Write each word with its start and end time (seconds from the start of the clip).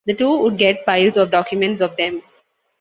The 0.07 0.15
two 0.15 0.35
would 0.39 0.57
get 0.57 0.83
"piles 0.83 1.15
of 1.15 1.29
documents" 1.29 1.79
of 1.79 1.95
them. 1.95 2.23